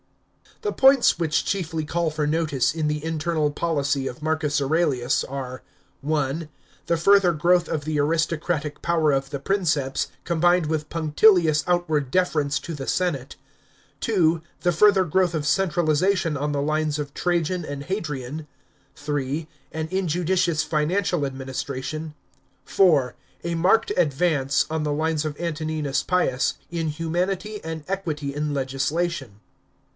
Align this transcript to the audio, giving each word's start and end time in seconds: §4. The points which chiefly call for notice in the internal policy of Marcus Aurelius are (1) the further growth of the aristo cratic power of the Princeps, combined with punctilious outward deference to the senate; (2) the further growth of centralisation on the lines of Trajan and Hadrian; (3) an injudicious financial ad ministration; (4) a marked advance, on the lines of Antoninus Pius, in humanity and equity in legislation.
§4. 0.63 0.71
The 0.71 0.77
points 0.77 1.19
which 1.19 1.45
chiefly 1.45 1.85
call 1.85 2.09
for 2.09 2.25
notice 2.25 2.73
in 2.73 2.87
the 2.87 3.03
internal 3.03 3.51
policy 3.51 4.07
of 4.07 4.21
Marcus 4.21 4.59
Aurelius 4.59 5.23
are 5.23 5.63
(1) 6.01 6.49
the 6.87 6.97
further 6.97 7.33
growth 7.33 7.67
of 7.67 7.85
the 7.85 7.99
aristo 7.99 8.35
cratic 8.37 8.81
power 8.83 9.11
of 9.11 9.29
the 9.29 9.39
Princeps, 9.39 10.07
combined 10.23 10.67
with 10.67 10.89
punctilious 10.89 11.63
outward 11.67 12.09
deference 12.11 12.59
to 12.59 12.73
the 12.73 12.87
senate; 12.87 13.35
(2) 14.01 14.41
the 14.61 14.71
further 14.71 15.03
growth 15.03 15.33
of 15.35 15.45
centralisation 15.47 16.35
on 16.35 16.51
the 16.51 16.61
lines 16.63 16.97
of 16.97 17.13
Trajan 17.13 17.63
and 17.63 17.83
Hadrian; 17.83 18.47
(3) 18.95 19.47
an 19.71 19.87
injudicious 19.89 20.63
financial 20.63 21.25
ad 21.27 21.35
ministration; 21.35 22.15
(4) 22.65 23.15
a 23.43 23.55
marked 23.55 23.91
advance, 23.97 24.65
on 24.69 24.81
the 24.83 24.93
lines 24.93 25.25
of 25.25 25.39
Antoninus 25.39 26.01
Pius, 26.03 26.55
in 26.71 26.87
humanity 26.89 27.63
and 27.63 27.83
equity 27.87 28.33
in 28.33 28.53
legislation. 28.53 29.39